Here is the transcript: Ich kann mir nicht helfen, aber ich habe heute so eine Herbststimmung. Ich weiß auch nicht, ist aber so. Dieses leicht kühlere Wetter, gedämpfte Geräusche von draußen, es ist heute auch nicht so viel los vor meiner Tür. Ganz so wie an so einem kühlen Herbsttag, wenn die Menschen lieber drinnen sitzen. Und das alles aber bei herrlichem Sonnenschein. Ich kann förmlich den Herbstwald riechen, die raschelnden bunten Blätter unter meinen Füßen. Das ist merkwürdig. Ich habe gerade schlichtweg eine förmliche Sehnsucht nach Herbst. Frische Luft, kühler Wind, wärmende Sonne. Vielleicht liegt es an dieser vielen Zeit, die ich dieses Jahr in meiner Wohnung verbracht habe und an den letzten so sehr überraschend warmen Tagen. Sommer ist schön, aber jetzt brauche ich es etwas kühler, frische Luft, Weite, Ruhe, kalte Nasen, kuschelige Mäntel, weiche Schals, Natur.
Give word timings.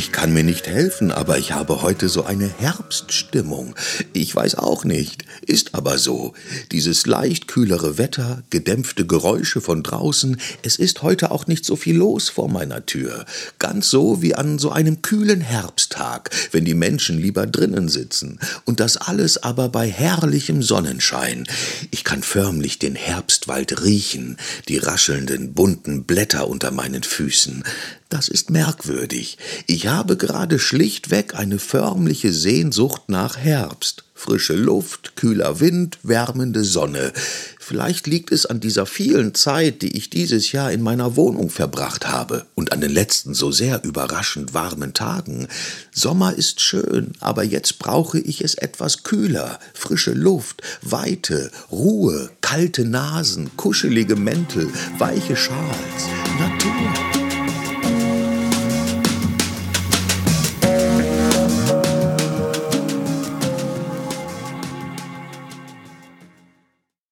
Ich 0.00 0.12
kann 0.12 0.32
mir 0.32 0.44
nicht 0.44 0.66
helfen, 0.66 1.12
aber 1.12 1.36
ich 1.36 1.52
habe 1.52 1.82
heute 1.82 2.08
so 2.08 2.24
eine 2.24 2.48
Herbststimmung. 2.48 3.74
Ich 4.14 4.34
weiß 4.34 4.54
auch 4.54 4.86
nicht, 4.86 5.26
ist 5.42 5.74
aber 5.74 5.98
so. 5.98 6.32
Dieses 6.72 7.04
leicht 7.04 7.48
kühlere 7.48 7.98
Wetter, 7.98 8.42
gedämpfte 8.48 9.06
Geräusche 9.06 9.60
von 9.60 9.82
draußen, 9.82 10.40
es 10.62 10.76
ist 10.76 11.02
heute 11.02 11.30
auch 11.30 11.46
nicht 11.48 11.66
so 11.66 11.76
viel 11.76 11.98
los 11.98 12.30
vor 12.30 12.48
meiner 12.48 12.86
Tür. 12.86 13.26
Ganz 13.58 13.90
so 13.90 14.22
wie 14.22 14.34
an 14.34 14.58
so 14.58 14.70
einem 14.70 15.02
kühlen 15.02 15.42
Herbsttag, 15.42 16.30
wenn 16.50 16.64
die 16.64 16.72
Menschen 16.72 17.18
lieber 17.18 17.46
drinnen 17.46 17.90
sitzen. 17.90 18.40
Und 18.64 18.80
das 18.80 18.96
alles 18.96 19.42
aber 19.42 19.68
bei 19.68 19.86
herrlichem 19.86 20.62
Sonnenschein. 20.62 21.46
Ich 21.90 22.04
kann 22.04 22.22
förmlich 22.22 22.78
den 22.78 22.94
Herbstwald 22.94 23.84
riechen, 23.84 24.38
die 24.66 24.78
raschelnden 24.78 25.52
bunten 25.52 26.04
Blätter 26.04 26.48
unter 26.48 26.70
meinen 26.70 27.02
Füßen. 27.02 27.64
Das 28.10 28.26
ist 28.26 28.50
merkwürdig. 28.50 29.38
Ich 29.68 29.84
habe 29.90 30.16
gerade 30.16 30.58
schlichtweg 30.58 31.34
eine 31.34 31.58
förmliche 31.58 32.32
Sehnsucht 32.32 33.08
nach 33.08 33.36
Herbst. 33.36 34.04
Frische 34.14 34.54
Luft, 34.54 35.16
kühler 35.16 35.60
Wind, 35.60 35.98
wärmende 36.02 36.62
Sonne. 36.64 37.12
Vielleicht 37.58 38.06
liegt 38.06 38.32
es 38.32 38.44
an 38.44 38.60
dieser 38.60 38.84
vielen 38.84 39.34
Zeit, 39.34 39.80
die 39.80 39.96
ich 39.96 40.10
dieses 40.10 40.52
Jahr 40.52 40.70
in 40.72 40.82
meiner 40.82 41.16
Wohnung 41.16 41.48
verbracht 41.48 42.06
habe 42.06 42.44
und 42.54 42.72
an 42.72 42.80
den 42.80 42.90
letzten 42.90 43.32
so 43.32 43.50
sehr 43.50 43.82
überraschend 43.82 44.52
warmen 44.52 44.92
Tagen. 44.92 45.48
Sommer 45.90 46.34
ist 46.34 46.60
schön, 46.60 47.12
aber 47.20 47.44
jetzt 47.44 47.78
brauche 47.78 48.18
ich 48.18 48.42
es 48.42 48.54
etwas 48.54 49.02
kühler, 49.02 49.58
frische 49.72 50.12
Luft, 50.12 50.62
Weite, 50.82 51.50
Ruhe, 51.72 52.30
kalte 52.42 52.84
Nasen, 52.84 53.56
kuschelige 53.56 54.16
Mäntel, 54.16 54.68
weiche 54.98 55.36
Schals, 55.36 56.08
Natur. 56.38 57.19